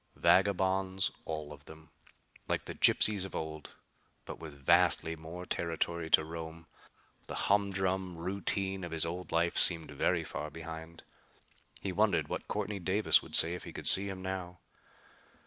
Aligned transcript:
Vagabonds, 0.15 1.11
all 1.25 1.53
of 1.53 1.65
them! 1.65 1.91
Like 2.47 2.65
the 2.65 2.73
gypsies 2.73 3.23
of 3.23 3.35
old, 3.35 3.75
but 4.25 4.39
with 4.39 4.55
vastly 4.55 5.15
more 5.15 5.45
territory 5.45 6.09
to 6.09 6.23
roam. 6.23 6.65
The 7.27 7.35
humdrum 7.35 8.17
routine 8.17 8.83
of 8.83 8.93
his 8.93 9.05
old 9.05 9.31
life 9.31 9.59
seemed 9.59 9.91
very 9.91 10.23
far 10.23 10.49
behind. 10.49 11.03
He 11.81 11.91
wondered 11.91 12.29
what 12.29 12.47
Courtney 12.47 12.79
Davis 12.79 13.21
would 13.21 13.35
say 13.35 13.53
if 13.53 13.63
he 13.63 13.71
could 13.71 13.87
see 13.87 14.09
him 14.09 14.23
now. 14.23 14.57